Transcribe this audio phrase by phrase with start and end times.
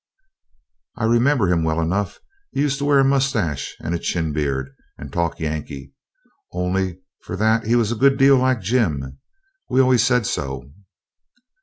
[0.95, 2.19] 'I remember him well enough;
[2.53, 5.93] he used to wear a moustache and a chin beard, and talk Yankee.
[6.51, 9.19] Only for that he was a good deal like Jim;
[9.69, 10.71] we always said so.'